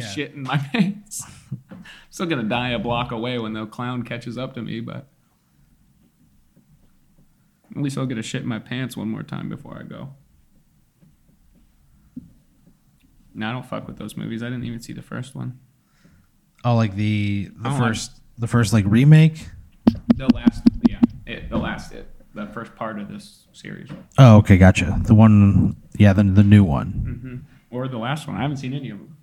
[0.00, 0.06] Yeah.
[0.08, 1.22] shit in my pants.
[1.70, 5.08] I'm Still gonna die a block away when the clown catches up to me, but
[7.76, 10.10] at least I'll get a shit in my pants one more time before I go.
[13.34, 14.42] No, I don't fuck with those movies.
[14.42, 15.58] I didn't even see the first one.
[16.64, 19.46] Oh, like the the don't like- first the first like remake.
[20.16, 23.88] The last, yeah, it, the last, it, the first part of this series,
[24.18, 25.00] Oh, okay, gotcha.
[25.04, 26.92] The one, yeah, the the new one.
[27.42, 27.76] Mm-hmm.
[27.76, 28.36] or the last one.
[28.36, 29.16] I haven't seen any of them.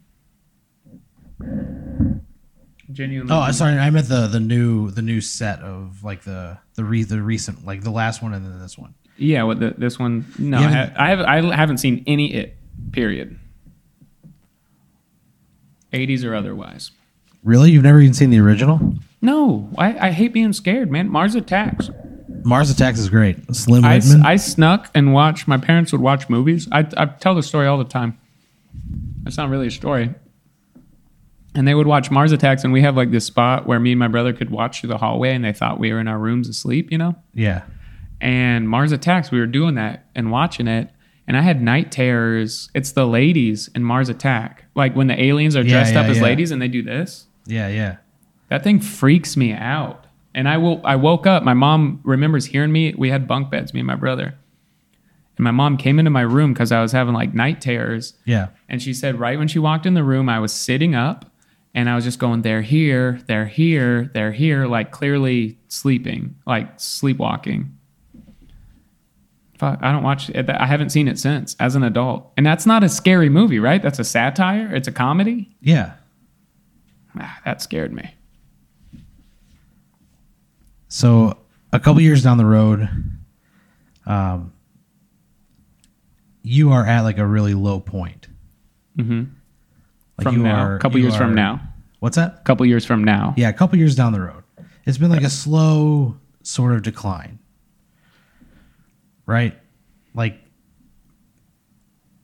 [2.91, 3.31] Genuinely.
[3.33, 7.03] Oh, sorry, I meant the the new the new set of like the the re,
[7.03, 8.95] the recent like the last one and then this one.
[9.17, 10.25] Yeah, what the, this one?
[10.39, 11.45] No, I, haven't- ha- I have.
[11.45, 12.57] I haven't seen any it.
[12.91, 13.37] Period.
[15.93, 16.91] 80s or otherwise.
[17.43, 18.93] Really, you've never even seen the original?
[19.21, 21.09] No, I, I hate being scared, man.
[21.09, 21.89] Mars Attacks.
[22.43, 23.53] Mars Attacks is great.
[23.55, 24.25] Slim I, s- Whitman.
[24.25, 25.47] I snuck and watched.
[25.47, 26.67] My parents would watch movies.
[26.71, 28.17] I, I tell the story all the time.
[29.25, 30.13] It's not really a story.
[31.55, 33.99] And they would watch Mars Attacks, and we have like this spot where me and
[33.99, 36.47] my brother could watch through the hallway, and they thought we were in our rooms
[36.47, 37.15] asleep, you know?
[37.33, 37.63] yeah.
[38.21, 40.89] and Mars Attacks, we were doing that and watching it,
[41.27, 42.69] and I had night terrors.
[42.75, 46.17] It's the ladies in Mars Attack, like when the aliens are Yeah, dressed up as
[46.17, 46.23] yeah.
[46.23, 47.27] ladies and they do this.
[47.45, 47.97] Yeah, yeah.
[48.49, 50.05] That thing freaks me out.
[50.35, 50.79] And I will.
[50.85, 51.43] I woke up.
[51.43, 52.93] My mom remembers hearing me.
[52.95, 54.35] We had bunk beds, me and my brother.
[55.37, 58.13] And my mom came into my room because I was having like night terrors.
[58.25, 58.49] Yeah.
[58.67, 61.31] And she said, right when she walked in the room, I was sitting up
[61.73, 66.79] and I was just going, they're here, they're here, they're here, like clearly sleeping, like
[66.79, 67.75] sleepwalking.
[69.57, 70.49] Fuck, I don't watch it.
[70.49, 72.31] I haven't seen it since as an adult.
[72.37, 73.81] And that's not a scary movie, right?
[73.81, 75.53] That's a satire, it's a comedy.
[75.61, 75.93] Yeah.
[77.19, 78.15] Ah, that scared me.
[80.87, 81.37] So
[81.71, 82.89] a couple years down the road,
[84.05, 84.53] um,
[86.41, 88.27] you are at like a really low point.
[88.95, 89.23] hmm
[90.19, 91.61] Like from you now, are a couple years from now,
[91.99, 92.39] What's that?
[92.39, 93.33] a couple years from now.
[93.37, 94.43] Yeah, a couple years down the road.
[94.85, 97.39] It's been like a slow sort of decline.
[99.25, 99.57] Right?
[100.13, 100.39] Like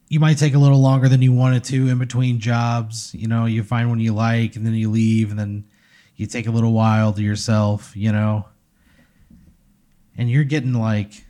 [0.09, 3.13] you might take a little longer than you wanted to in between jobs.
[3.13, 5.65] You know, you find one you like and then you leave and then
[6.15, 8.45] you take a little while to yourself, you know.
[10.17, 11.25] And you're getting like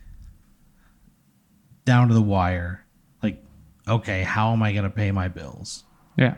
[1.86, 2.86] down to the wire.
[3.24, 3.44] Like,
[3.88, 5.84] okay, how am I going to pay my bills?
[6.18, 6.36] Yeah.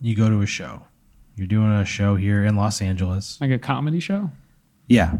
[0.00, 0.82] You go to a show.
[1.36, 3.38] You're doing a show here in Los Angeles.
[3.40, 4.30] Like a comedy show.
[4.88, 5.16] Yeah.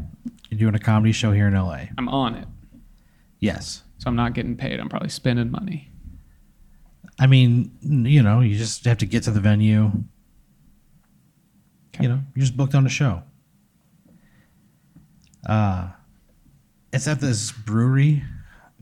[0.51, 1.87] You're doing a comedy show here in LA.
[1.99, 2.49] I'm on it.
[3.41, 3.83] Yes.
[3.99, 4.81] So I'm not getting paid.
[4.81, 5.91] I'm probably spending money.
[7.19, 9.91] I mean, you know, you just have to get to the venue.
[11.95, 12.05] Okay.
[12.05, 13.23] You know, you're just booked on a show.
[15.47, 15.89] Uh,
[16.93, 18.23] it's at this brewery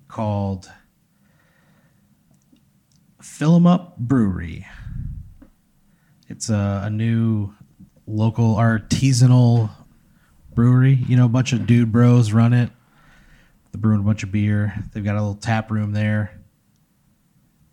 [0.09, 0.71] called
[3.21, 4.67] Fill 'em Up Brewery.
[6.29, 7.53] It's a, a new
[8.07, 9.71] local artisanal
[10.55, 10.95] brewery.
[11.09, 12.71] You know, a bunch of dude bros run it.
[13.73, 14.75] They're brewing a bunch of beer.
[14.93, 16.41] They've got a little tap room there.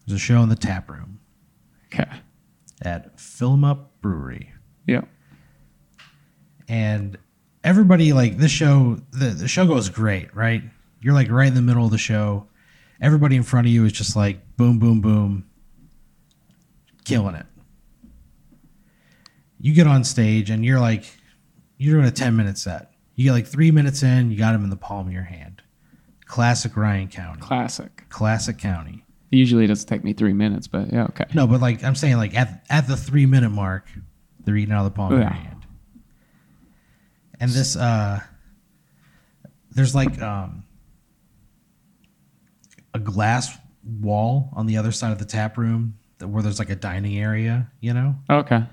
[0.05, 1.19] There's a show in the tap room
[1.93, 2.09] Okay.
[2.81, 4.51] at Fill 'em Up Brewery.
[4.87, 5.01] Yeah.
[6.67, 7.17] and
[7.63, 10.63] everybody like this show the, the show goes great right
[11.01, 12.47] you're like right in the middle of the show
[12.99, 15.45] everybody in front of you is just like boom boom boom
[17.05, 17.45] killing it
[19.61, 21.05] you get on stage and you're like
[21.77, 22.91] you're doing a 10 minute set.
[23.15, 25.61] You get like three minutes in you got him in the palm of your hand.
[26.25, 27.39] Classic ryan Cownie.
[27.39, 28.03] Classic.
[28.09, 29.03] classic Cownie.
[29.29, 31.25] Usually it doesn't take me three minutes, but yeah, okay.
[31.33, 33.87] no but like i'm saying like at, at the three minute mark
[34.43, 35.65] they're eating out of the palm of your hand.
[37.39, 38.19] And this uh
[39.71, 40.63] there's like um
[42.93, 43.55] a glass
[43.99, 47.17] wall on the other side of the tap room that, where there's like a dining
[47.17, 48.15] area you know?
[48.29, 48.63] Okay.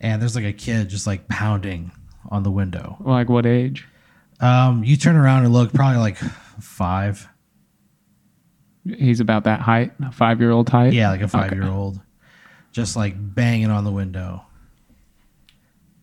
[0.00, 1.90] And there's like a kid just like pounding
[2.30, 3.86] on the window Like what age?
[4.40, 7.28] um you turn around and look probably like five
[8.84, 10.94] He's about that height, a five year old height.
[10.94, 12.00] Yeah, like a five year old.
[12.72, 14.42] Just like banging on the window.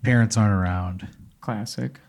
[0.03, 1.07] Parents aren't around.
[1.41, 1.99] Classic.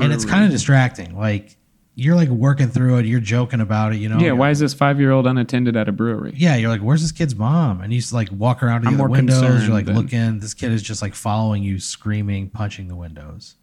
[0.00, 1.16] And it's kind of distracting.
[1.16, 1.56] Like
[1.96, 4.18] you're like working through it, you're joking about it, you know?
[4.18, 6.32] yeah, why is this five year old unattended at a brewery?
[6.36, 7.80] Yeah, you're like, where's this kid's mom?
[7.80, 9.38] And he's like walk around to I'm the other more windows.
[9.40, 10.40] concerned You're like than- looking.
[10.40, 13.54] This kid is just like following you, screaming, punching the windows.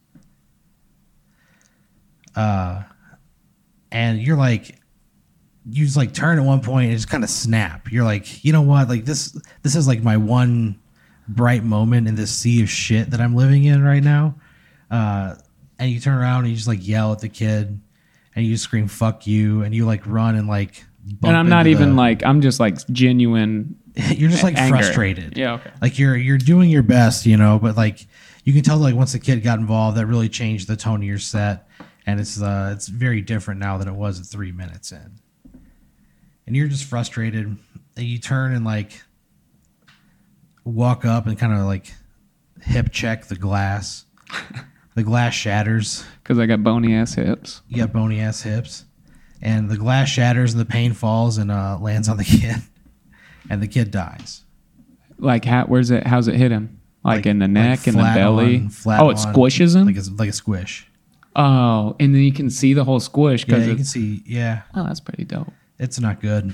[2.35, 2.83] Uh,
[3.91, 4.77] and you're like,
[5.69, 7.91] you just like turn at one point and just kind of snap.
[7.91, 8.87] You're like, you know what?
[8.87, 10.79] Like this, this is like my one
[11.27, 14.35] bright moment in this sea of shit that I'm living in right now.
[14.89, 15.35] Uh,
[15.77, 17.79] and you turn around and you just like yell at the kid
[18.35, 20.85] and you scream "fuck you" and you like run and like
[21.23, 23.77] and I'm not even the- like I'm just like genuine.
[23.95, 24.77] you're just like anger.
[24.77, 25.37] frustrated.
[25.37, 25.53] Yeah.
[25.55, 25.71] Okay.
[25.81, 28.07] Like you're you're doing your best, you know, but like
[28.43, 31.03] you can tell like once the kid got involved, that really changed the tone of
[31.03, 31.67] your set,
[32.05, 35.19] and it's uh it's very different now than it was at three minutes in.
[36.47, 37.45] And you're just frustrated,
[37.97, 39.01] and you turn and like
[40.63, 41.91] walk up and kind of like
[42.61, 44.05] hip check the glass.
[44.95, 46.03] the glass shatters.
[46.23, 47.61] Because I got bony ass hips.
[47.67, 48.85] You got bony ass hips,
[49.41, 52.55] and the glass shatters and the pane falls and uh, lands on the kid,
[53.49, 54.43] and the kid dies.
[55.17, 56.05] Like, how, where's it?
[56.07, 56.79] How's it hit him?
[57.03, 58.57] Like, Like- in the like neck, in the belly.
[58.57, 59.85] on- oh, it on, squishes him.
[59.87, 60.87] like a, like a squish.
[61.35, 64.21] oh, and then you can see the whole squish Yeah, because you can see.
[64.25, 65.51] Yeah, oh, that's pretty dope.
[65.79, 66.53] it's not good.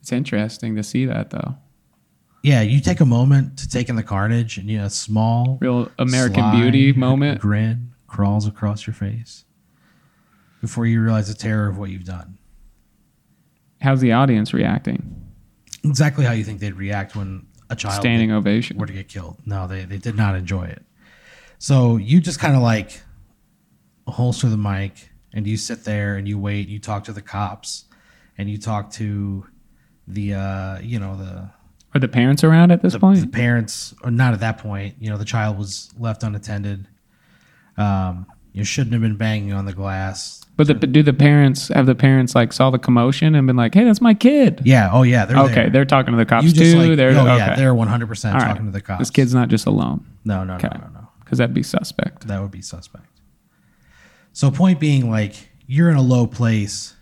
[0.00, 1.56] It's interesting to see that though.
[2.42, 5.58] Yeah, you take a moment to take in the carnage, and you know, a small
[5.60, 7.40] Real American sly Beauty moment.
[7.40, 9.44] grin crawls across your face
[10.60, 12.38] before you realize the terror of what you've done.
[13.80, 15.14] How's the audience reacting?
[15.84, 18.78] Exactly how you think they'd react when a child Standing ovation.
[18.78, 19.38] were to get killed.
[19.44, 20.82] No, they, they did not enjoy it.
[21.58, 23.02] So you just kind of like
[24.06, 26.68] holster the mic and you sit there and you wait.
[26.68, 27.84] You talk to the cops
[28.36, 29.46] and you talk to
[30.06, 31.50] the uh, you know the
[31.94, 33.20] Are the parents around at this the, point?
[33.20, 34.96] the parents or not at that point.
[35.00, 36.86] You know the child was left unattended.
[37.76, 40.44] Um, you shouldn't have been banging on the glass.
[40.56, 43.72] but the, do the parents have the parents like saw the commotion and been like,
[43.74, 44.90] "Hey, that's my kid." Yeah.
[44.92, 45.24] Oh yeah.
[45.24, 45.70] They're okay, there.
[45.70, 46.76] they're talking to the cops too.
[46.76, 47.36] like, they're oh okay.
[47.36, 48.48] yeah, they're one hundred percent All right.
[48.48, 48.98] talking to the cops.
[48.98, 50.68] This kid's not just alone No, no, Okay.
[50.74, 51.08] no, no, no.
[51.20, 52.26] because that'd be suspect.
[52.26, 53.06] That would be suspect.
[54.32, 55.34] So point being, like
[55.66, 56.94] you're in a low place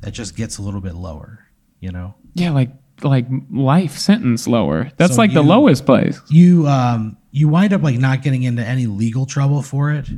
[0.00, 1.40] that just gets a little bit lower.
[1.80, 2.70] You know, Yeah, like
[3.02, 4.90] like life sentence lower.
[4.96, 6.20] That's So like the you- lowest place.
[6.30, 10.08] you um you wind up like not getting into any legal trouble for it.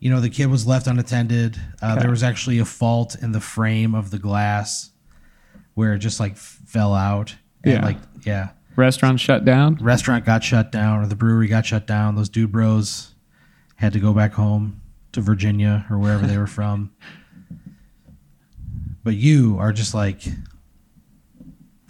[0.00, 1.56] You know, the kid was left unattended.
[1.80, 1.96] Uh.
[2.00, 4.90] There was actually a fault in the frame of the glass
[5.74, 7.36] where it just like f- fell out.
[7.62, 7.84] And, Yeah.
[7.84, 9.76] Like yeah, Restaurant shut down.
[9.76, 12.16] restaurant got shut down or the brewery got shut down.
[12.16, 13.14] Those dude bros
[13.76, 14.80] had to go back home
[15.12, 16.90] to Virginia or wherever they were from.
[19.04, 20.22] But you are just like,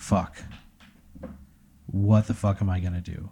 [0.03, 0.43] fuck.
[1.87, 3.31] What the fuck am I gonna do?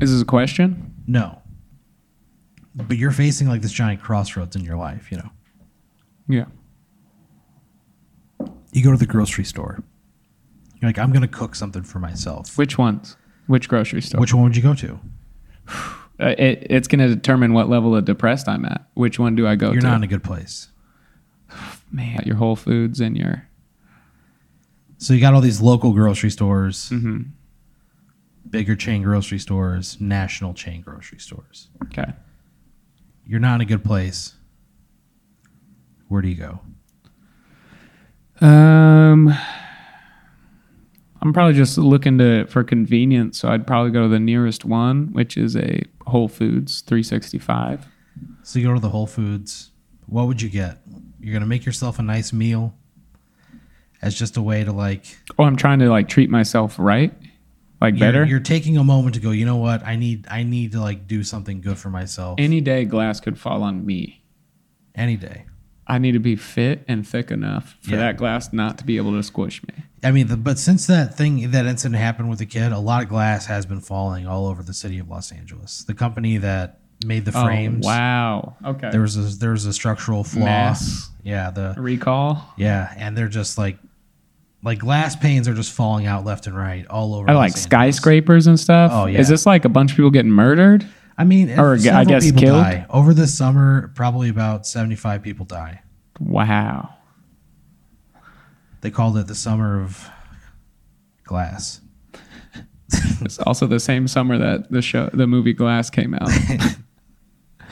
[0.00, 0.92] Is this a question?
[1.06, 1.40] No.
[2.74, 5.30] But you're facing like this giant crossroads in your life, you know.
[6.28, 6.46] Yeah.
[8.72, 9.82] You go to the grocery store.
[10.80, 12.58] You're like, I'm gonna cook something for myself.
[12.58, 13.16] Which ones?
[13.46, 14.20] Which grocery store?
[14.20, 15.00] Which one would you go to?
[16.20, 18.86] Uh, it, it's going to determine what level of depressed I'm at.
[18.94, 19.86] Which one do I go You're to?
[19.88, 20.68] not in a good place.
[21.94, 23.46] Man, your Whole Foods and your
[24.98, 27.30] So you got all these local grocery stores, Mhm.
[28.50, 31.68] bigger chain grocery stores, national chain grocery stores.
[31.84, 32.14] okay.
[33.26, 34.34] You're not in a good place.
[36.08, 36.60] Where do you go?
[38.44, 39.32] Um,
[41.22, 45.12] I'm probably just looking to for convenience, so I'd probably go to the nearest one,
[45.12, 47.86] which is a Whole Foods 365.
[48.42, 49.70] So you go to the Whole Foods.
[50.06, 50.78] What would you get?
[51.20, 52.74] You're gonna make yourself a nice meal
[54.02, 55.04] as just a way to like
[55.38, 57.12] Oh, I'm trying to like treat myself right,
[57.80, 58.24] like you're, better.
[58.24, 59.30] You're taking a moment to go.
[59.30, 59.84] You know what?
[59.84, 63.38] I need I need to like do something good for myself Any day, glass could
[63.38, 64.22] fall on me.
[64.94, 65.46] any day.
[65.86, 67.96] I need to be fit and thick enough for Yeah.
[67.98, 69.74] that glass not to be able to squish me.
[70.02, 73.02] I mean, the, but since that thing, that incident happened with the kid, a lot
[73.02, 75.84] of glass has been falling all over the city of Los Angeles.
[75.84, 78.56] The company that made the oh, frames, Oh, wow.
[78.64, 78.90] Okay.
[78.90, 80.44] there was a, there was a structural flaw.
[80.44, 82.52] Mass Yeah, the recall.
[82.56, 83.78] yeah, and they're just like
[84.62, 87.28] like glass panes are just falling out left and right all over.
[87.28, 88.90] I like skyscrapers and stuff.
[88.94, 89.20] Oh, yeah.
[89.20, 90.86] Is this like a bunch of people getting murdered?
[91.18, 92.62] I mean, Or, I guess, people killed?
[92.62, 93.92] die over the summer.
[93.94, 95.82] Probably about seventy five people die.
[96.18, 96.94] Wow.
[98.80, 100.08] They called it the summer of
[101.24, 101.80] glass.
[103.22, 106.28] It's also the same summer that the show, the movie Glass came out.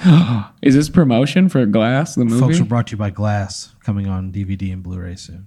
[0.62, 2.40] Is this promotion for Glass, the movie?
[2.40, 5.46] Folks are brought to you by Glass, coming on DVD and Blu-ray soon.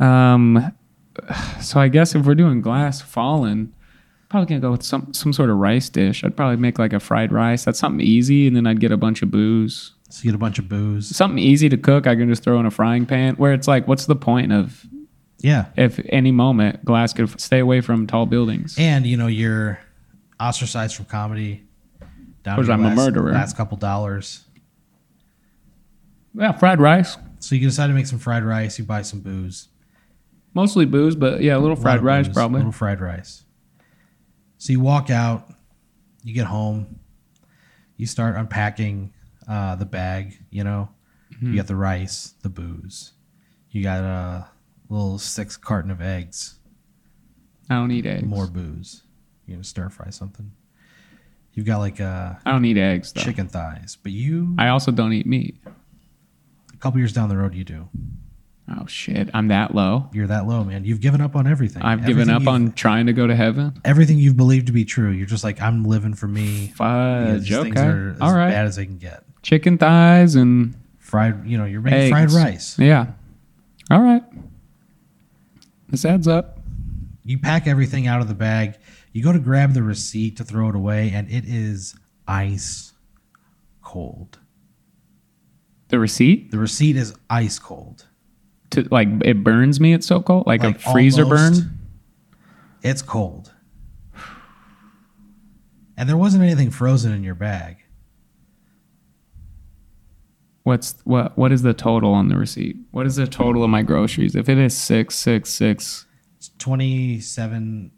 [0.00, 0.72] um,
[1.60, 3.72] so I guess if we're doing Glass Fallen,
[4.30, 6.24] probably gonna go with some some sort of rice dish.
[6.24, 7.64] I'd probably make like a fried rice.
[7.64, 9.92] That's something easy, and then I'd get a bunch of booze.
[10.08, 11.14] So you get a bunch of booze.
[11.14, 12.06] Something easy to cook.
[12.06, 13.34] I can just throw in a frying pan.
[13.36, 14.86] Where it's like, what's the point of
[15.40, 18.76] Yeah, if any moment Glass could stay away from tall buildings?
[18.78, 19.80] and you know you're
[20.40, 21.62] ostracized from comedy.
[22.42, 23.32] Down Because I'm a last, murderer.
[23.32, 24.44] Last couple dollars.
[26.34, 27.16] Yeah, fried rice.
[27.40, 28.78] So you decide to make some fried rice.
[28.78, 29.68] You buy some booze.
[30.54, 32.58] Mostly booze, but yeah, a little A fried of rice booze, probably.
[32.58, 33.44] little fried rice.
[34.58, 35.52] So you walk out.
[36.22, 36.98] You get home.
[37.96, 39.12] You start unpacking
[39.48, 40.38] uh, the bag.
[40.50, 40.88] You know,
[41.40, 43.12] You got the rice, the booze.
[43.70, 44.48] You got a
[44.88, 46.58] little six carton of eggs,
[47.70, 48.24] I don't eat eggs.
[48.24, 49.02] more booze.
[49.46, 50.52] You're gonna stir fry something.
[51.54, 53.20] You've got like uh, I don't eat eggs though.
[53.22, 55.56] chicken thighs, but you I also don't eat meat.
[55.66, 57.88] a couple years down the road you do.
[58.74, 60.08] Oh shit, I'm that low.
[60.14, 60.84] You're that low, man.
[60.84, 61.82] You've given up on everything.
[61.82, 63.78] I've given Everything up you've- on trying to go to heaven.
[63.84, 65.10] everything you've believed to be true.
[65.10, 66.68] You're just like I'm living for me.
[66.76, 67.48] Fudge.
[67.48, 67.86] because things Okay.
[67.86, 68.48] are as All right.
[68.50, 69.24] bad as they can get.
[69.42, 72.34] Chicken thighs and Fried, you know, you're making fried Eggs.
[72.36, 72.78] rice.
[72.78, 73.08] yeah.
[73.90, 74.22] All right.
[75.90, 76.58] This adds up.
[77.24, 78.76] You pack everything out of the bag.
[79.12, 81.94] You go to grab the receipt to throw it away, and it is
[82.26, 82.92] ice
[83.82, 84.38] cold.
[85.88, 88.06] The receipt The receipt is ice cold.
[88.70, 89.92] to like it burns me.
[89.92, 91.62] It's so cold, like, Like, a freezer almost.
[91.64, 91.78] burn.
[92.82, 93.52] It's cold.
[95.96, 97.76] And there wasn't anything frozen in your bag.
[100.62, 101.36] What's what?
[101.36, 102.76] What is the total on the receipt?
[102.92, 104.34] What is the total of my groceries?
[104.34, 106.06] If it is six six six,
[106.38, 107.90] It's twenty seven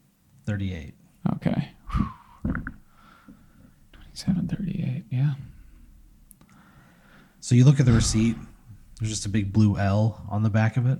[0.44, 0.94] thirty eight.
[1.34, 1.70] Okay.
[3.92, 5.04] Twenty-seven thirty-eight.
[5.10, 5.34] Yeah.
[7.40, 8.36] So you look at the receipt.
[8.98, 10.98] There's just a big blue L on the back of it.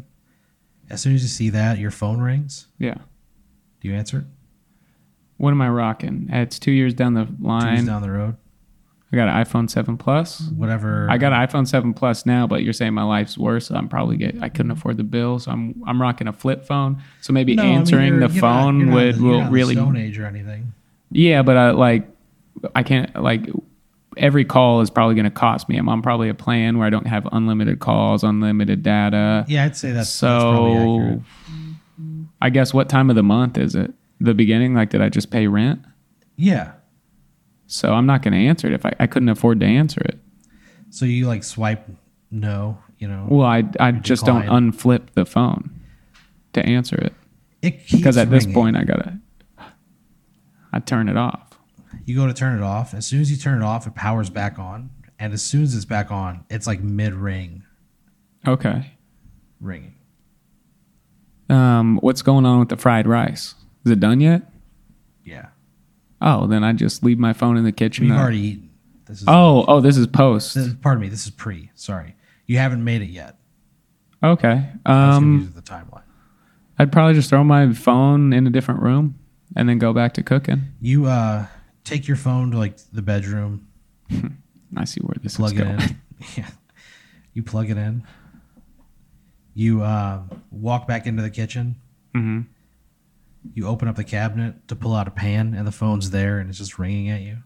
[0.90, 2.66] As soon as you see that, your phone rings.
[2.78, 2.96] Yeah.
[3.80, 4.24] Do you answer it?
[5.36, 6.28] What am I rocking?
[6.30, 7.74] It's two years down the Two line.
[7.76, 8.36] years down the road.
[9.14, 10.50] I got an iPhone 7 Plus.
[10.56, 11.06] Whatever.
[11.08, 13.68] I got an iPhone 7 Plus now, but you're saying my life's worse.
[13.68, 14.42] So I'm probably get.
[14.42, 14.78] I couldn't mm-hmm.
[14.78, 17.00] afford the bill, so I'm I'm rocking a flip phone.
[17.20, 19.74] So maybe No, I mean, answering the phone not would the- will really.
[19.74, 20.72] Stone Age or anything.
[21.12, 22.08] Yeah, but I like
[22.74, 23.48] I can't like
[24.16, 25.76] every call is probably going to cost me.
[25.76, 29.44] I'm on probably a plan where I don't have unlimited calls, unlimited data.
[29.48, 31.20] Yeah, I'd say that's, that's probably so accurate.
[32.42, 33.94] I guess what time of the month is it?
[34.20, 34.74] The beginning?
[34.74, 35.80] Like, did I just pay rent?
[36.36, 36.72] Yeah.
[37.66, 40.18] So I'm not going to answer it if I, I couldn't afford to answer it.
[40.90, 41.88] So you like swipe
[42.30, 43.26] no, you know.
[43.28, 45.70] Well, I I just don't unflip the phone
[46.52, 47.12] to answer it
[47.62, 49.18] It keeps because at this point I gotta
[50.72, 51.58] I turn it off.
[52.04, 52.94] you go to turn it off.
[52.94, 55.74] As soon as you turn it off, it powers back on, and as soon as
[55.74, 57.62] it's back on, it's like mid ring
[58.46, 58.92] Okay.
[59.60, 59.94] ringing.
[61.48, 63.54] Um, what's going on with the fried rice?
[63.84, 64.42] Is it done yet?
[65.24, 65.48] Yeah,
[66.20, 68.06] Oh, then I just leave my phone in the kitchen.
[68.06, 68.70] you've already eaten.
[69.06, 70.54] This is oh, oh, this is post.
[70.54, 71.08] This, pardon me.
[71.08, 71.70] This is pre.
[71.74, 72.14] Sorry,
[72.46, 73.36] you haven't made it yet.
[74.22, 74.68] Okay.
[74.86, 76.02] I was gonna Um, use the timeline.
[76.78, 79.18] I'd probably just throw my phone in a different room
[79.54, 80.62] and then go back to cooking.
[80.80, 81.46] You uh
[81.84, 83.68] take your phone to like the bedroom,
[84.76, 85.80] I see where this plug is it going.
[85.80, 85.96] in.
[86.36, 86.48] yeah,
[87.34, 88.04] you plug it in.
[89.56, 91.76] You uh, walk back into the kitchen.
[92.14, 92.40] hmm
[93.52, 96.48] You open up the cabinet to pull out a pan, and the phone's there, and
[96.48, 97.38] it's just ringing at you.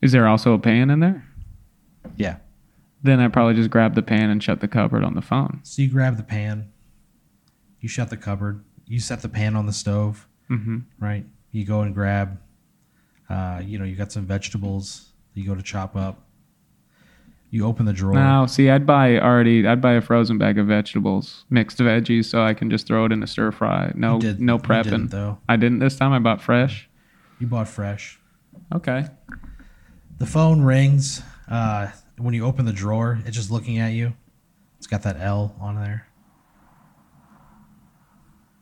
[0.00, 1.26] Is there also a pan in there?
[2.16, 2.36] Yeah.
[3.02, 5.60] Then I probably just grab the pan and shut the cupboard on the phone.
[5.64, 6.72] So you grab the pan.
[7.80, 8.64] You shut the cupboard.
[8.86, 10.26] You set the pan on the stove.
[10.48, 11.24] hmm right?
[11.50, 12.40] You go and grab,
[13.28, 15.12] uh, you know, you got some vegetables.
[15.34, 16.27] You go to chop up.
[17.50, 18.12] You open the drawer.
[18.14, 19.66] Now, see, I'd buy already.
[19.66, 23.12] I'd buy a frozen bag of vegetables, mixed veggies, so I can just throw it
[23.12, 23.90] in a stir fry.
[23.94, 24.84] No, You did- no you prepping.
[24.84, 25.38] didn't, though.
[25.48, 26.12] I didn't this time.
[26.12, 26.88] I bought fresh.
[27.38, 28.18] You bought fresh.
[28.74, 29.06] Okay.
[30.18, 31.22] The phone rings.
[31.48, 31.88] Uh,
[32.18, 34.12] when you open the drawer, it's just looking at you.
[34.76, 36.06] It's got that L on there.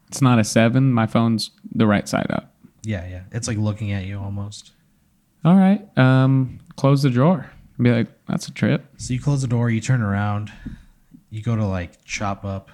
[0.09, 0.93] It's not a seven.
[0.93, 2.55] My phone's the right side up.
[2.85, 3.23] Yeah, yeah.
[3.33, 4.73] It's like looking at you almost.
[5.45, 5.87] All right.
[5.99, 7.51] Um, close the drawer.
[7.81, 8.85] Be like, that's a trip.
[8.97, 9.71] So you close the door.
[9.71, 10.53] You turn around.
[11.31, 12.71] You go to like chop up.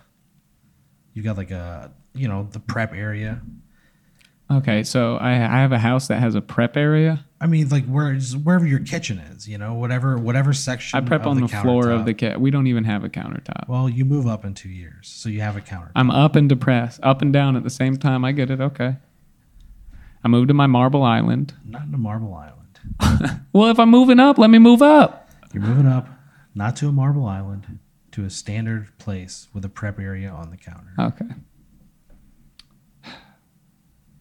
[1.14, 3.40] You got like a, you know, the prep area.
[4.50, 7.24] Okay, so I, I have a house that has a prep area.
[7.40, 10.96] I mean, like where wherever your kitchen is, you know, whatever whatever section.
[10.96, 12.40] I prep of on the, floor of the kit.
[12.40, 13.68] We don't even have a countertop.
[13.68, 15.90] Well, you move up in two years, so you have a counter.
[15.96, 18.24] I'm up and depressed, up and down at the same time.
[18.24, 18.60] I get it.
[18.60, 18.96] Okay.
[20.24, 21.54] I moved to my marble island.
[21.64, 22.58] Not in a marble island.
[23.52, 25.21] Well, if I'm moving up, let me move up.
[25.52, 26.08] You're moving up,
[26.54, 27.78] not to a marble island,
[28.12, 30.92] to a standard place with a prep area on the counter.
[30.98, 31.26] Okay.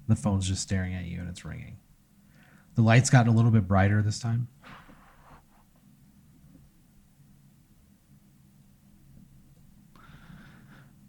[0.07, 1.77] The phone's just staring at you and it's ringing.
[2.75, 4.49] The light's gotten a little bit brighter this time.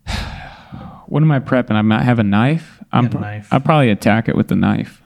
[1.06, 1.72] What am I prepping?
[1.72, 2.82] I might have a knife.
[2.90, 3.48] I'm pro- knife.
[3.52, 5.02] I'd probably attack it with the knife.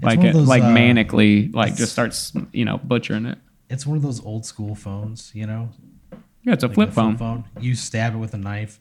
[0.00, 3.36] like one it, those, like uh, manically, like just starts, you know, butchering it.
[3.72, 5.70] It's one of those old school phones, you know,
[6.44, 7.44] Yeah, it's a like flip the phone.
[7.60, 8.78] You stab it with a knife.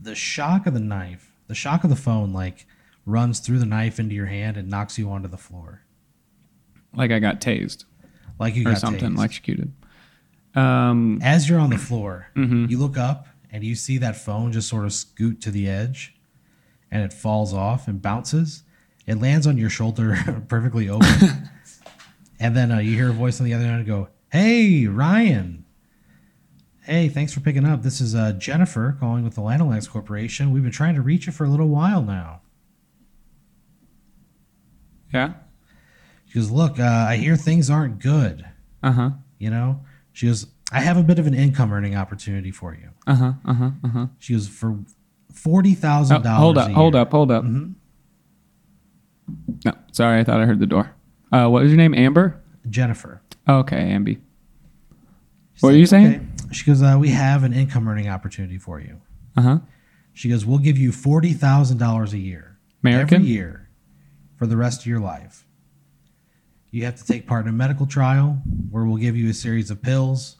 [0.00, 2.66] The shock of the knife, the shock of the phone, like
[3.04, 5.82] runs through the knife into your hand and knocks you onto the floor,
[6.94, 7.84] Like I got tased
[8.38, 9.16] like you or got something, tased.
[9.16, 9.72] electrocuted.
[10.54, 12.70] Um, As you're on the floor, Mhm.
[12.70, 16.14] you look up and you see that phone just sort of scoot to the edge
[16.90, 18.62] and it falls off and bounces.
[19.06, 20.16] It lands on your shoulder
[20.48, 21.48] perfectly open.
[22.40, 25.64] and then uh, you hear a voice on the other end go, Hey, Ryan.
[26.82, 27.82] Hey, thanks for picking up.
[27.82, 30.50] This is uh, Jennifer calling with the Lanolax Corporation.
[30.52, 32.40] We've been trying to reach you for a little while now.
[35.12, 35.32] yeah.
[36.26, 38.44] She goes, Look, uh, I hear things aren't good.
[38.84, 39.10] Uh huh.
[39.38, 39.80] You know?
[40.12, 42.90] She goes, I have a bit of an income earning opportunity for you.
[43.06, 43.32] Uh huh.
[43.44, 43.70] Uh huh.
[43.82, 44.06] Uh huh.
[44.20, 44.78] She goes, For
[45.34, 46.22] $40,000.
[46.24, 46.70] Oh, hold up.
[46.70, 47.10] Hold up.
[47.10, 47.44] Hold up.
[47.44, 47.74] Mhm.
[49.64, 50.20] No, sorry.
[50.20, 50.92] I thought I heard the door.
[51.32, 51.94] Uh, what was your name?
[51.94, 52.40] Amber.
[52.68, 53.22] Jennifer.
[53.48, 53.96] Okay.
[54.04, 56.06] She's What like, you saying?
[56.06, 59.00] "Okay." She goes, uh, We have an income earning opportunity for you.
[59.36, 59.58] Uh huh.
[60.12, 62.58] She goes, We'll give you $40,000 a year.
[62.82, 63.16] American.
[63.22, 63.68] Every year
[64.36, 65.46] for the rest of your life.
[66.70, 69.70] You have to take part in a medical trial where we'll give you a series
[69.70, 70.36] of pills,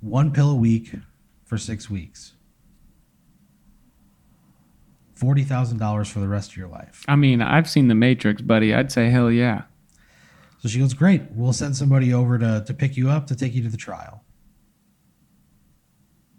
[0.00, 0.94] one pill a week
[1.44, 2.32] for six weeks.
[5.18, 7.04] $40,000 for the rest of your life.
[7.06, 8.74] I mean, I've seen The Matrix, buddy.
[8.74, 9.62] I'd say hell yeah.
[10.64, 11.20] So she goes, Great.
[11.32, 14.24] We'll send somebody over to, to pick you up to take you to the trial.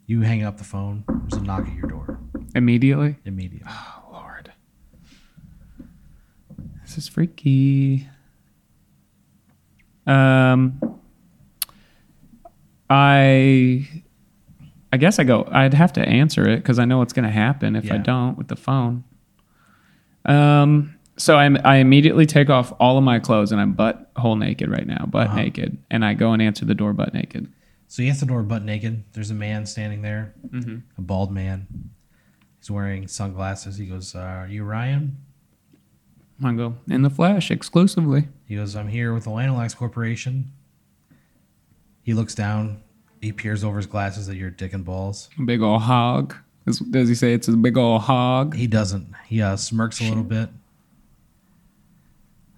[0.08, 1.03] You hang up the phone.
[1.29, 2.20] There's a knock at your door
[2.55, 3.17] Immediately.
[3.24, 3.70] immediately.
[3.72, 4.51] Oh Lord,
[6.82, 8.08] this is freaky.
[10.08, 10.82] Um,
[12.89, 13.88] I,
[14.91, 15.48] I guess I go.
[15.51, 18.39] I'd have to answer it because I know what's going to happen if I don't
[18.39, 19.03] with the phone.
[20.25, 24.36] Um, so I I immediately take off all of my clothes and I'm butt hole
[24.36, 25.36] naked right now, butt Uh-huh.
[25.38, 27.51] naked, and I go and answer the door butt naked.
[27.88, 29.03] So you answer the door butt naked.
[29.13, 30.77] There's a man standing there, Mm-hmm.
[30.98, 31.67] a bald man.
[32.60, 33.77] He's wearing sunglasses.
[33.77, 35.17] He goes, uh, Are you Ryan?
[36.43, 38.27] I go in the flesh exclusively.
[38.45, 40.51] He goes, I'm here with the Lanolax Corporation.
[42.03, 42.81] He looks down.
[43.22, 45.29] He peers over his glasses at your dick and balls.
[45.45, 46.36] Big ol' hog.
[46.65, 48.53] Does, does he say it's a big ol' hog?
[48.55, 49.07] He doesn't.
[49.27, 50.49] He uh, smirks a little bit.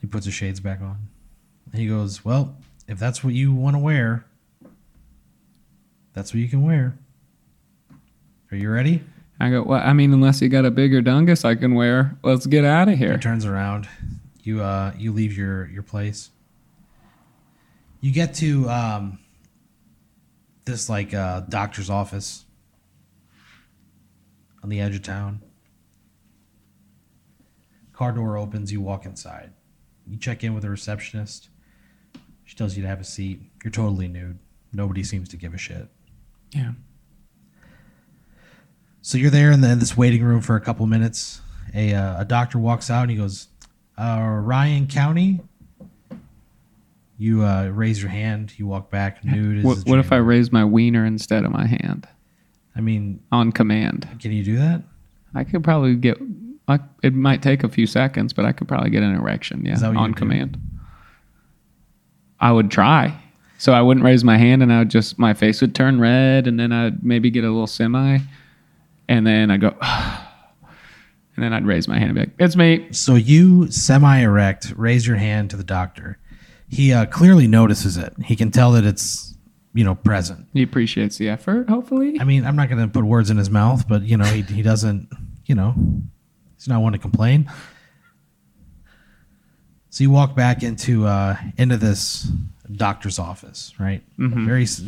[0.02, 0.98] He puts his shades back on.
[1.72, 2.56] And he goes, Well,
[2.88, 4.26] if that's what you want to wear,
[6.14, 6.98] that's what you can wear.
[8.52, 9.04] Are you ready?
[9.40, 12.48] I go, well, I mean, unless you got a bigger dungus I can wear, let's
[12.48, 13.14] get out of here.
[13.14, 13.88] He turns around.
[14.42, 16.32] You uh you leave your your place.
[18.00, 19.20] You get to um
[20.66, 22.46] this like uh doctor's office
[24.64, 25.42] on the edge of town.
[27.94, 29.52] Car door opens, you walk inside.
[30.10, 31.50] You check in with a receptionist.
[32.46, 33.42] She tells you to have a seat.
[33.64, 34.40] You're totally nude.
[34.74, 35.88] Nobody seems to give a shit.
[36.52, 36.72] Yeah.
[39.02, 41.42] So you're there in, the, in this waiting room for a couple minutes.
[41.74, 43.48] A, uh, a doctor walks out and he goes,
[43.98, 45.42] uh, Ryan Cownie?
[47.18, 48.54] You uh, raise your hand.
[48.58, 49.64] You walk back nude.
[49.64, 52.08] What, what if I raise my wiener instead of my hand
[52.76, 54.08] I mean, on command?
[54.22, 54.84] can you do that?
[55.34, 56.18] I could probably get.
[56.68, 59.66] I, it might take a few seconds, but I could probably get an erection.
[59.66, 60.18] Yeah, Is that what you on do?
[60.18, 60.60] command.
[62.40, 63.18] I would try.
[63.58, 66.46] So I wouldn't raise my hand, and I would just my face would turn red,
[66.46, 68.20] and then I'd maybe get a little semi,
[69.08, 72.92] and then I'd go, and then I'd raise my hand and be like, "It's me."
[72.92, 76.20] So you semi erect, raise your hand to the doctor.
[76.70, 78.14] He uh, clearly notices it.
[78.26, 79.34] He can tell that it's,
[79.74, 80.48] you know, present.
[80.54, 81.70] He appreciates the effort.
[81.70, 84.26] Hopefully, I mean, I'm not going to put words in his mouth, but, you know,
[84.26, 85.08] he, he doesn't,
[85.46, 85.74] you know,
[86.68, 87.50] he's not one to complain.
[89.90, 92.30] So you walk back into uh, into this
[92.74, 94.04] doctor's office, right?
[94.46, 94.84] Very s-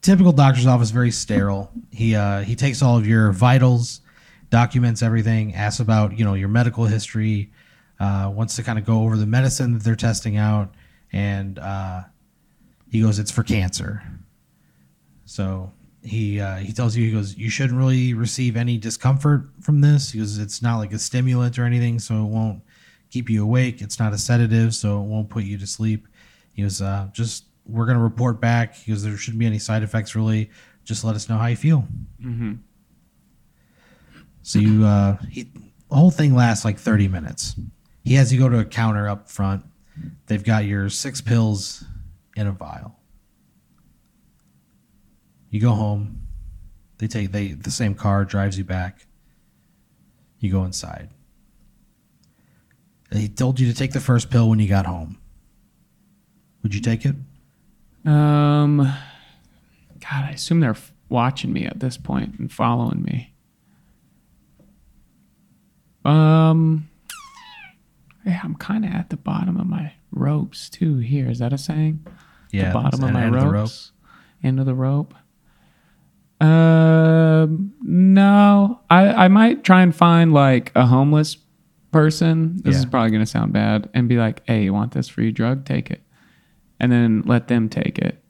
[0.00, 1.70] typical doctor's office, very sterile.
[1.90, 4.00] He uh, he takes all of your vitals,
[4.48, 7.52] documents everything, asks about you know your medical history,
[8.00, 10.74] uh, wants to kind of go over the medicine that they're testing out,
[11.12, 12.04] and uh,
[12.90, 14.02] he goes, "It's for cancer."
[15.26, 15.70] So
[16.02, 20.12] he uh, he tells you he goes, "You shouldn't really receive any discomfort from this."
[20.12, 22.62] because "It's not like a stimulant or anything, so it won't
[23.10, 23.82] keep you awake.
[23.82, 26.08] It's not a sedative, so it won't put you to sleep."
[26.52, 29.82] He goes, uh, "Just we're gonna report back." He goes, "There shouldn't be any side
[29.82, 30.50] effects really.
[30.84, 31.86] Just let us know how you feel."
[32.22, 32.54] mm-hmm.
[34.42, 35.44] So you uh, he
[35.90, 37.56] the whole thing lasts like thirty minutes.
[38.04, 39.64] He has you go to a counter up front.
[40.26, 41.84] They've got your six pills
[42.36, 42.99] in a vial.
[45.50, 46.26] You go home.
[46.98, 49.06] They take they the same car drives you back.
[50.38, 51.10] You go inside.
[53.10, 55.18] They told you to take the first pill when you got home.
[56.62, 57.16] Would you take it?
[58.04, 60.76] Um, God, I assume they're
[61.08, 63.32] watching me at this point and following me.
[66.04, 66.88] Um,
[68.24, 70.98] yeah, I'm kind of at the bottom of my ropes too.
[70.98, 72.06] Here, is that a saying?
[72.52, 73.92] Yeah, the bottom of my end of the ropes.
[74.42, 75.14] End of the rope.
[76.40, 81.36] Um, no, I I might try and find like a homeless
[81.92, 82.60] person.
[82.62, 85.64] This is probably gonna sound bad, and be like, "Hey, you want this free drug?
[85.64, 86.00] Take it,"
[86.78, 88.22] and then let them take it.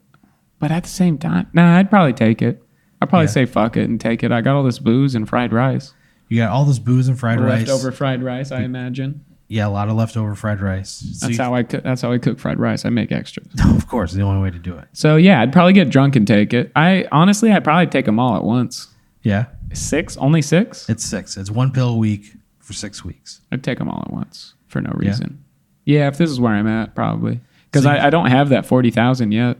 [0.59, 2.61] But at the same time, nah, I'd probably take it.
[3.01, 3.31] I'd probably Yeah.
[3.31, 4.31] say fuck it and take it.
[4.31, 5.93] I got all this booze and fried rice,
[6.29, 7.67] You got all this booze and fried rice.
[7.67, 8.51] leftover fried rice.
[8.51, 9.21] I imagine
[9.51, 10.89] Yeah, a lot of leftover fried rice.
[11.19, 11.83] So that's you- how I cook.
[11.83, 12.85] That's how I cook fried rice.
[12.85, 13.47] I make extras.
[13.75, 14.87] of course, the only way to do it.
[14.93, 16.71] So yeah, I'd probably get drunk and take it.
[16.75, 18.87] I honestly, I'd probably take them all at once.
[19.23, 20.89] Yeah, Six, only six.
[20.89, 21.35] it's six.
[21.37, 23.41] It's one pill a week for six weeks.
[23.51, 25.43] I'd take them all at once for no reason.
[25.85, 28.65] Yeah, if this is where I'm at, probably because So I, I don't have that
[28.65, 29.57] forty thousand yet.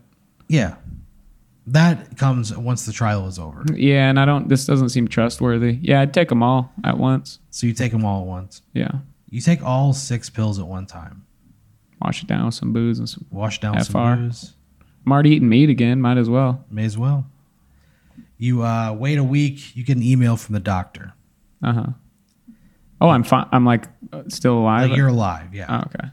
[0.47, 0.75] Yeah,
[1.67, 3.63] that comes once the trial is over.
[3.75, 4.47] Yeah, and I don't.
[4.49, 5.79] This doesn't seem trustworthy.
[5.81, 7.39] Yeah, I'd take them all at once.
[7.49, 8.61] So you take them all at once.
[8.73, 8.91] Yeah,
[9.31, 11.25] You take all six pills at one time.
[12.01, 13.25] wash it down with some booze and some.
[13.31, 13.83] Wash down FR.
[13.83, 14.53] some booze.
[15.05, 15.99] I'm already eating meat again.
[16.01, 16.63] Might as well.
[16.69, 17.25] May as well.
[18.37, 19.75] You uh, wait a week.
[19.75, 21.13] You get an email from the doctor.
[21.63, 21.85] Uh huh.
[22.99, 23.47] Oh, I'm fine.
[23.51, 24.89] I'm like uh, still alive.
[24.89, 25.53] Like you're alive.
[25.55, 25.65] Yeah.
[25.69, 26.09] oh, okay.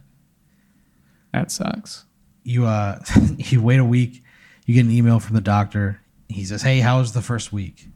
[1.33, 2.04] That sucks.
[2.44, 2.98] you uh
[3.37, 4.22] you wait a week
[4.64, 7.88] you get an email from the doctor he says hey how was the first week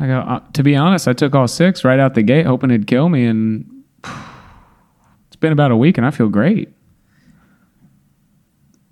[0.00, 0.18] I go.
[0.20, 3.08] Uh, to be honest, I took all six right out the gate, hoping it'd kill
[3.08, 3.64] me, and
[4.04, 6.68] it's been about a week, and I feel great.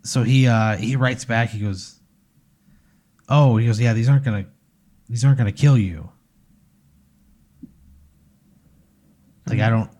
[0.03, 1.99] so he uh he writes back he goes
[3.29, 4.47] oh he goes yeah these aren't gonna
[5.09, 6.09] these aren't gonna kill you
[9.49, 9.91] like i don't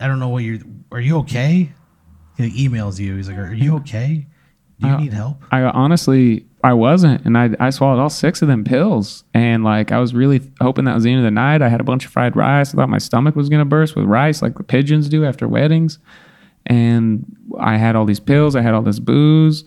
[0.00, 0.58] i don't know what you're
[0.92, 1.70] are you okay
[2.38, 4.26] he emails you he's like are you okay
[4.80, 8.42] do you Uh, need help I honestly, I wasn't, and I I swallowed all six
[8.42, 11.30] of them pills, and like I was really hoping that was the end of the
[11.30, 11.62] night.
[11.62, 12.74] I had a bunch of fried rice.
[12.74, 15.98] I thought my stomach was gonna burst with rice, like the pigeons do after weddings,
[16.66, 17.24] and
[17.60, 18.56] I had all these pills.
[18.56, 19.64] I had all this booze.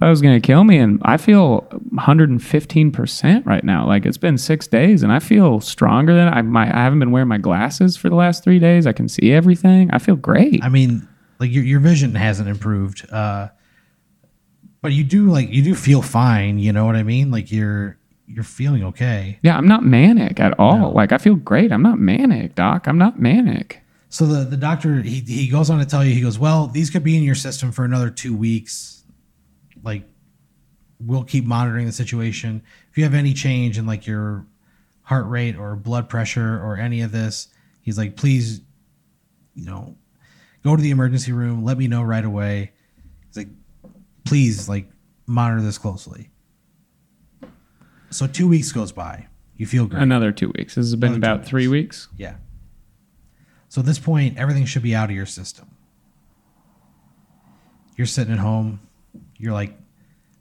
[0.00, 1.60] That was gonna kill me, and I feel
[1.90, 3.86] 115 percent right now.
[3.86, 6.42] Like it's been six days, and I feel stronger than I.
[6.42, 8.86] My I haven't been wearing my glasses for the last three days.
[8.86, 9.90] I can see everything.
[9.92, 10.64] I feel great.
[10.64, 11.06] i mean
[11.38, 13.48] like your, your vision hasn't improved uh
[14.82, 17.96] but you do like you do feel fine you know what i mean like you're
[18.26, 20.78] you're feeling okay yeah, I'm not manic at all.
[20.78, 20.90] No.
[20.90, 21.72] Like I feel great.
[21.72, 22.86] I'm not manic, doc.
[22.86, 23.82] I'm not manic.
[24.08, 26.90] So the, the doctor he, he goes on to tell you he goes well these
[26.90, 29.04] could be in your system for another two weeks
[29.82, 30.04] like
[31.00, 34.44] we'll keep monitoring the situation if you have any change in like your
[35.02, 37.48] heart rate or blood pressure or any of this
[37.82, 38.60] he's like please
[39.54, 39.96] you know
[40.64, 42.72] go to the emergency room let me know right away
[44.30, 44.90] please like
[45.26, 46.30] monitor this closely
[48.10, 49.26] so two weeks goes by
[49.60, 50.76] you feel great Another two weeks.
[50.76, 52.08] This has been Another about three weeks.
[52.16, 52.36] yeah.
[53.68, 55.68] So at this point, everything should be out of your system.
[57.94, 58.80] You're sitting at home.
[59.36, 59.76] You're like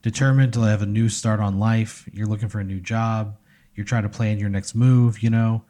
[0.02, 2.08] determined to have a new start on life.
[2.14, 3.36] You're looking for a new job.
[3.76, 5.20] You're trying to plan your next move.
[5.22, 5.66] You know,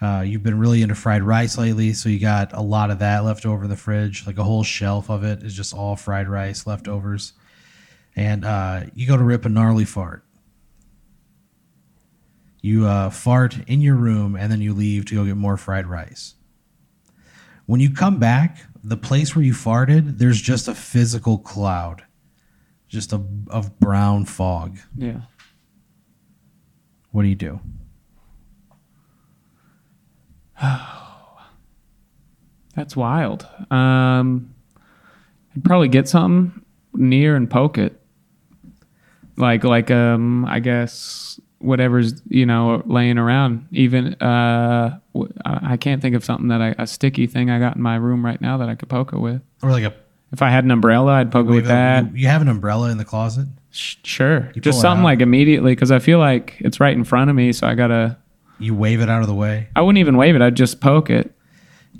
[0.00, 3.24] uh, you've been really into fried rice lately, so you got a lot of that
[3.24, 4.26] left over in the fridge.
[4.26, 7.34] Like a whole shelf of it is just all fried rice leftovers.
[8.16, 10.24] And uh, you go to rip a gnarly fart.
[12.62, 15.86] You uh, fart in your room and then you leave to go get more fried
[15.86, 16.34] rice.
[17.66, 22.04] When you come back, the place where you farted, there's just a physical cloud,
[22.88, 24.78] just a of brown fog.
[24.96, 25.20] Yeah.
[27.10, 27.60] What do you do?
[32.74, 33.46] That's wild.
[33.70, 34.54] Um,
[35.54, 38.00] I'd probably get something near and poke it.
[39.36, 43.66] Like, like, um, I guess whatever's you know laying around.
[43.72, 44.98] Even uh,
[45.44, 48.24] I can't think of something that I a sticky thing I got in my room
[48.24, 49.40] right now that I could poke it with.
[49.62, 49.94] Or like a
[50.32, 52.12] If I had an umbrella, I'd poke it with that.
[52.12, 53.46] You, you have an umbrella in the closet.
[53.70, 55.04] Sh- Sure, You just pull it something out.
[55.04, 58.16] like immediately because I feel like it's right in front of me, so I gotta.
[58.58, 59.68] You wave it out of the way.
[59.76, 60.40] I wouldn't even wave it.
[60.40, 61.30] I'd just poke it,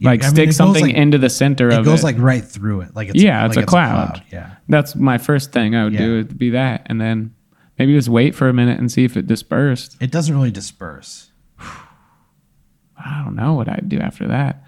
[0.02, 2.04] Like I mean, stick something like- into the center of It of goes it.
[2.04, 2.94] like right through it.
[2.94, 4.22] Like it's Yeah, it's like a cloud.
[4.32, 4.56] Yeah.
[4.68, 6.04] That's my first thing I would do.
[6.04, 6.16] Yeah.
[6.16, 7.34] Would be that, and then
[7.78, 9.96] maybe just wait for a minute and see if it dispersed.
[10.00, 11.30] It doesn't really disperse.
[12.98, 14.64] I don't know what I'd do after that.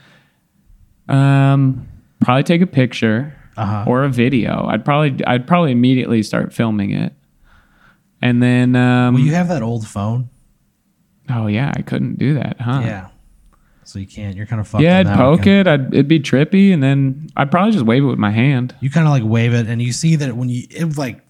[1.08, 1.88] Um,
[2.20, 3.84] probably take a picture Uh-huh.
[3.86, 4.66] or a video.
[4.68, 7.12] I'd probably I'd probably immediately start filming it,
[8.22, 10.28] and then um, Well, you have that old phone.
[11.30, 12.80] oh yeah, I couldn't do that, huh?
[12.84, 13.08] Yeah.
[13.88, 14.36] So you can't.
[14.36, 14.82] You're kind of fucked.
[14.84, 15.66] Yeah, I'd that poke it.
[15.66, 18.74] I'd it'd be trippy, and then I'd probably just wave it with my hand.
[18.80, 21.22] You kind of like wave it, and you see that when you it like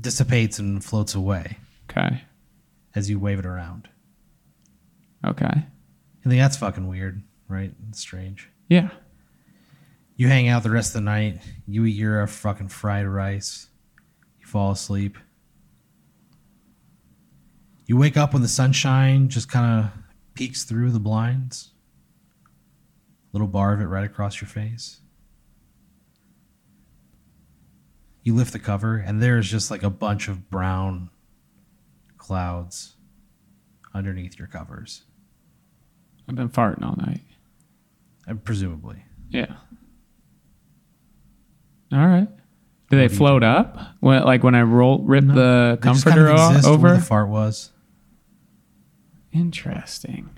[0.00, 1.58] dissipates and floats away
[1.90, 2.22] Okay.
[2.94, 3.88] as you wave it around.
[5.26, 5.44] Okay.
[5.46, 7.72] I think that's fucking weird, right?
[7.88, 8.48] It's strange.
[8.68, 8.90] Yeah.
[10.16, 11.40] You hang out the rest of the night.
[11.66, 13.66] You eat your uh, fucking fried rice.
[14.38, 15.18] You fall asleep.
[17.86, 19.90] You wake up when the sunshine just kind of
[20.34, 21.72] peeks through the blinds.
[23.34, 25.00] Little bar of it right across your face.
[28.22, 31.10] You lift the cover, and there's just like a bunch of brown
[32.16, 32.94] clouds
[33.92, 35.02] underneath your covers.
[36.28, 37.22] I've been farting all night.
[38.28, 39.04] And presumably.
[39.28, 39.56] Yeah.
[41.92, 42.28] All right.
[42.88, 43.78] Do they What do float up?
[43.98, 46.94] When, like when I roll, rip No, the comforter kind of over?
[46.94, 47.72] the fart was.
[49.32, 50.30] Interesting.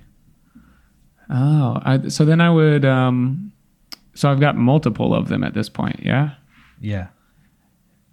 [1.31, 2.85] Oh, I, so then I would.
[2.85, 3.53] Um,
[4.15, 6.01] so I've got multiple of them at this point.
[6.03, 6.31] Yeah.
[6.81, 7.09] Yeah.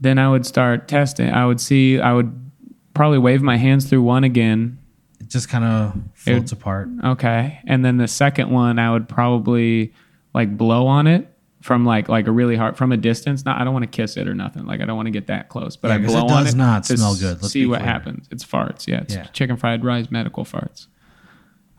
[0.02, 1.30] Then I would start testing.
[1.30, 2.00] I would see.
[2.00, 2.52] I would
[2.94, 4.80] probably wave my hands through one again.
[5.22, 6.90] It just kind of floats apart.
[7.04, 9.94] Okay, and then the second one, I would probably
[10.34, 11.28] like blow on it
[11.62, 13.46] from like like a really hard from a distance.
[13.46, 14.66] Not I don't want to kiss it or nothing.
[14.66, 15.78] Like I don't want to get that close.
[15.78, 17.42] But Yeah, I blow it on does it not to smell good.
[17.42, 17.90] Let's see what clear.
[17.90, 18.28] happens.
[18.32, 18.88] It's farts.
[18.88, 19.24] Yeah, it's Yeah.
[19.28, 20.88] chicken fried rice medical farts.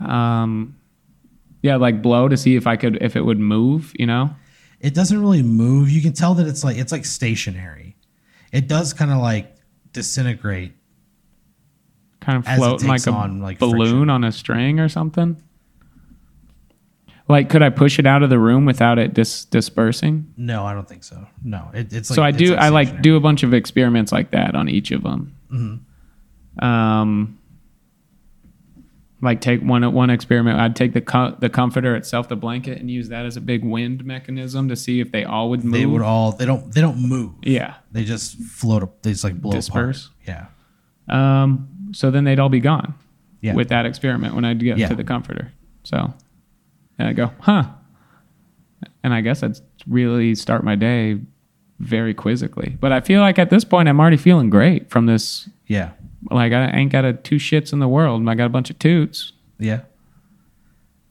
[0.01, 0.77] Um,
[1.65, 3.93] yeah, like blow to see if I could if it would move.
[3.99, 4.31] You know.
[4.81, 5.89] It doesn't really move.
[5.89, 7.97] You can tell that it's like it's like stationary.
[8.53, 9.57] It does kind of like
[9.95, 10.75] disintegrate.
[12.21, 14.11] kind of floating like a on, like, balloon friction.
[14.11, 15.43] on a string or something.
[17.29, 20.31] Like, could I push it out of the room without it dis- dispersing?
[20.37, 21.27] No, I don't think so.
[21.43, 22.55] No, it, it's like so I do.
[22.55, 25.35] I like do a bunch of experiments like that on each of them.
[25.51, 26.65] Mm-hmm.
[26.65, 27.39] Um,
[29.25, 30.61] like take one one experiment.
[30.61, 34.05] I'd take the the comforter itself, the blanket, and use that as a big wind
[34.05, 35.73] mechanism to see if they all would move.
[35.73, 36.33] They would all.
[36.33, 36.73] They don't.
[36.73, 37.33] They don't move.
[37.43, 37.75] yeah.
[37.93, 39.03] They just float up.
[39.03, 40.11] They just like blow Disperse?
[40.27, 40.49] apart.
[41.09, 41.43] Yeah.
[41.43, 42.95] Um, so then they'd all be gone.
[43.41, 43.55] Yeah.
[43.55, 44.89] With that experiment when I'd get Yeah.
[44.89, 45.53] to the comforter.
[45.83, 46.15] So
[46.99, 47.65] and I go, huh.
[49.03, 49.57] And I guess I'd
[49.87, 51.21] really start my day
[51.79, 52.77] very quizzically.
[52.81, 55.91] But I feel like at this point I'm already feeling great from this Yeah.
[56.31, 58.27] Like I ain't got a two shits in the world.
[58.29, 59.33] I got a bunch of toots.
[59.59, 59.83] Yeah.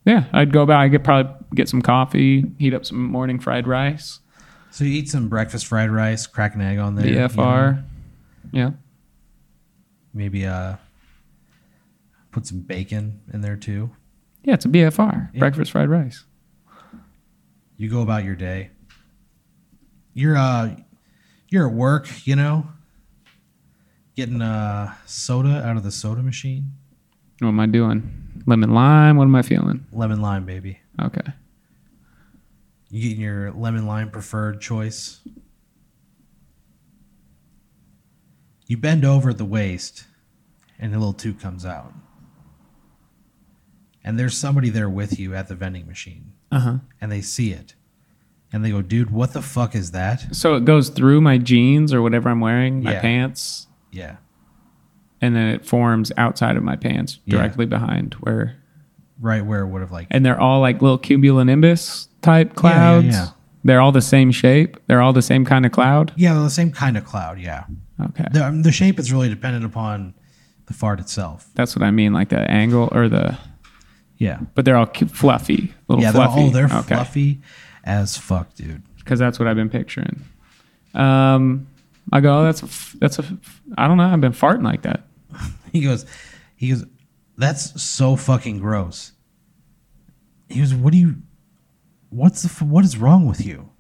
[0.06, 0.80] Yeah, I'd go back.
[0.80, 4.20] I could probably get some coffee, heat up some morning fried rice,
[4.72, 7.08] So you eat some breakfast fried rice, crack an egg on there.
[7.08, 7.84] you know, BFR.
[8.52, 8.72] Yeah,
[10.14, 10.76] maybe uh,
[12.32, 13.92] put some bacon in there too.
[14.44, 15.40] yeah, it's a BFR, Yeah.
[15.40, 16.26] breakfast fried rice.
[17.78, 18.72] You go about your day.
[20.14, 20.76] You're uh,
[21.50, 22.08] you're at work.
[22.28, 22.68] You know,
[24.16, 26.72] getting uh soda out of the soda machine.
[27.40, 28.44] What am I doing?
[28.46, 29.18] Lemon lime.
[29.18, 29.86] What am I feeling?
[29.92, 30.80] Lemon lime, baby.
[31.02, 31.32] Okay.
[32.90, 35.20] You getting your lemon lime preferred choice.
[38.68, 40.06] You bend over at the waist,
[40.80, 41.94] and a little tube comes out.
[44.04, 46.78] And there's somebody there with you at the vending machine, Uh huh.
[47.02, 47.76] and they see it,
[48.52, 51.94] and they go, "Dude, what the fuck is that?" So it goes through my jeans
[51.94, 53.02] or whatever I'm wearing, my Yeah.
[53.02, 54.18] pants, Yeah,
[55.22, 57.38] and then it forms outside of my pants, Yeah.
[57.38, 58.56] directly behind where.
[59.22, 63.06] right where it would have like And they're all like little cumulonimbus type clouds.
[63.08, 63.28] yeah.
[63.64, 64.78] They're all the same shape.
[64.88, 66.12] They're all the same kind of cloud.
[66.18, 67.40] yeah, the same kind of cloud.
[67.40, 67.64] Yeah,
[68.02, 68.26] Okay.
[68.34, 70.14] the, um, the shape is really dependent upon
[70.66, 71.50] the fart itself.
[71.56, 73.38] That's what I mean, like the angle or the.
[74.18, 76.12] Yeah, But they're all cu- fluffy, little yeah.
[76.12, 76.42] They're, fluffy.
[76.42, 76.96] oh, they're okay.
[76.96, 77.42] fluffy
[77.86, 78.82] as fuck, dude.
[78.98, 80.22] because that's what I've been picturing.
[80.94, 81.68] Um,
[82.12, 84.06] I go, oh, that's a, f- that's a, f- I don't know.
[84.06, 85.04] I've been farting like that.
[85.72, 86.06] He goes,
[86.56, 86.86] he goes,
[87.36, 89.14] that's so fucking gross.
[90.48, 91.16] He goes, what do you,
[92.12, 93.72] what's the, f- what is wrong with you?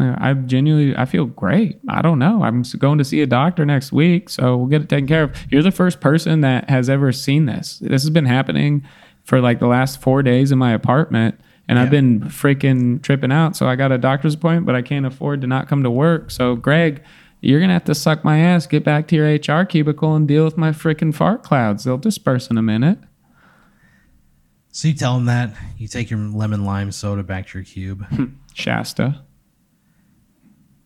[0.00, 1.78] I genuinely, I feel great.
[1.88, 2.42] I don't know.
[2.42, 5.36] I'm going to see a doctor next week, so we'll get it taken care of.
[5.52, 7.78] You're the first person that has ever seen this.
[7.80, 8.82] This has been happening
[9.24, 13.54] for like the last four days in my apartment, and I've been freaking tripping out.
[13.56, 16.30] So I got a doctor's appointment, but I can't afford to not come to work.
[16.30, 17.04] So Greg,
[17.40, 20.44] you're gonna have to suck my ass, get back to your HR cubicle, and deal
[20.44, 21.84] with my freaking fart clouds.
[21.84, 22.98] They'll disperse in a minute.
[24.72, 28.06] So you tell him that, you take your lemon lime soda back to your cube,
[28.54, 29.22] Shasta.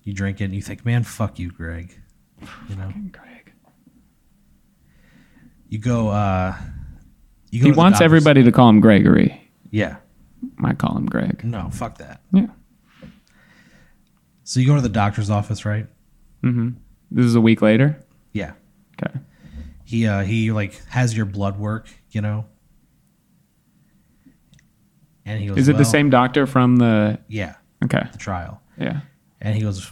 [0.05, 2.01] you drink it, and you think, man, fuck you, Greg.
[2.69, 3.53] You know, Greg.
[5.69, 6.55] you go, uh,
[7.51, 9.51] you go He wants everybody to call him Gregory.
[9.71, 9.97] Yeah.
[10.62, 11.45] I call him Greg.
[11.45, 12.21] No, fuck that.
[12.33, 12.47] Yeah.
[14.45, 15.87] So you go to the doctor's office, right?
[16.45, 16.71] Hmm
[17.11, 17.99] This is a week later.
[18.33, 18.53] Yeah.
[19.03, 19.19] Okay.
[19.85, 22.45] He, uh, he like has your blood work, you know?
[25.25, 27.19] And he goes, Is it the same doctor from the?
[27.29, 27.55] Yeah.
[27.85, 28.03] Okay.
[28.13, 28.61] The trial.
[28.79, 29.01] Yeah.
[29.41, 29.91] And he goes,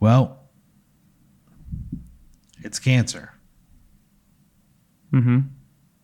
[0.00, 0.38] Well,
[2.62, 3.32] it's cancer.
[5.12, 5.38] Mm-hmm.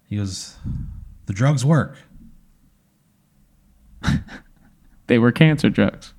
[0.08, 0.56] He goes,
[1.26, 1.96] The drugs work.
[5.06, 6.14] They were cancer drugs.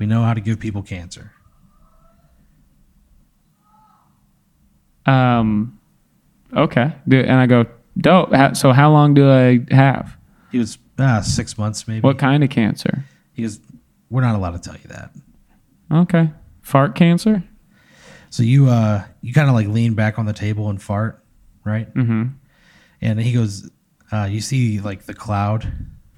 [0.00, 1.30] We know how to give people cancer.
[5.06, 5.78] Um,
[6.56, 6.92] okay.
[7.10, 7.66] And I go,
[7.98, 8.56] dope.
[8.56, 10.16] So how long do I have?
[10.50, 12.00] He was uh, six months maybe.
[12.00, 13.04] What kind of cancer?
[13.32, 13.60] He goes,
[14.10, 15.10] we're not allowed to tell you that.
[15.92, 16.30] Okay.
[16.62, 17.42] Fart cancer?
[18.30, 21.24] So you uh you kind of like lean back on the table and fart,
[21.64, 21.92] right?
[21.94, 22.24] Mm-hmm.
[23.00, 23.70] And he goes,
[24.10, 25.70] uh, you see like the cloud,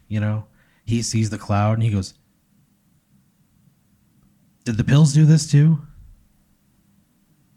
[0.08, 0.46] you know?
[0.84, 2.14] He sees the cloud and he goes,
[4.64, 5.85] Did the pills do this too?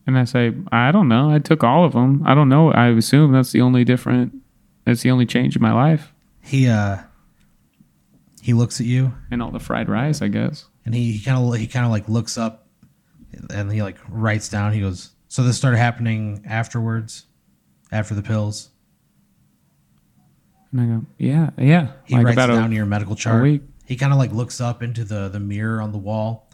[0.09, 1.29] And I say, I don't know.
[1.29, 2.23] I took all of them.
[2.25, 2.71] I don't know.
[2.71, 4.33] I assume that's the only different.
[4.85, 6.11] That's the only change in my life.
[6.41, 6.97] He uh
[8.41, 10.65] he looks at you And all the fried rice, I guess.
[10.85, 12.67] and he, kind of he kind of like looks up
[13.53, 14.73] and he like writes down.
[14.73, 17.25] He goes, "So this started happening afterwards,
[17.91, 18.69] after the pills."
[20.71, 21.91] And I go, yeah, yeah.
[22.05, 23.61] He like writes down a, your medical chart.
[23.85, 26.49] He kind of like looks up into the the mirror on the wall.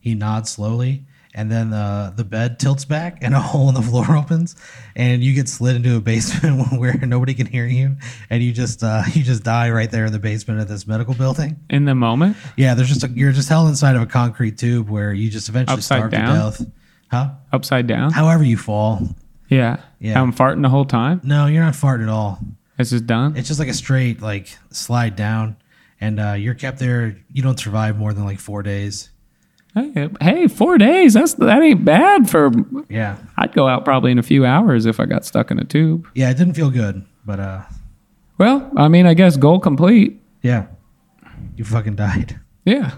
[0.00, 1.04] He nods slowly,
[1.36, 4.56] and then uh, the bed tilts back, and a hole in the floor opens,
[4.96, 7.96] and you get slid into a basement where nobody can hear you,
[8.30, 11.14] and you just uh, you just die right there in the basement of this medical
[11.14, 11.60] building.
[11.70, 12.36] in the moment.
[12.56, 15.48] Yeah, there's just a, you're just held inside of a concrete tube where you just
[15.48, 16.52] eventually Upside starve down?
[16.52, 16.70] to death.
[17.08, 17.30] Huh?
[17.52, 18.10] upside down.
[18.10, 19.00] However you fall.
[19.48, 19.76] Yeah.
[20.00, 20.20] Yeah.
[20.20, 21.20] I'm farting the whole time.
[21.22, 22.40] No, you're not farting at all.
[22.78, 23.36] It's just done.
[23.36, 25.56] It's just like a straight like slide down,
[26.00, 27.16] and uh, you're kept there.
[27.32, 29.10] You don't survive more than like four days.
[29.76, 31.12] Hey, hey, four days.
[31.14, 32.50] That's that ain't bad for.
[32.88, 35.64] Yeah, I'd go out probably in a few hours if I got stuck in a
[35.64, 36.08] tube.
[36.14, 37.62] yeah, it didn't feel good, but uh,
[38.38, 40.18] Well, I mean, I guess goal complete.
[40.42, 40.66] yeah,
[41.56, 42.40] you fucking died.
[42.64, 42.92] Yeah.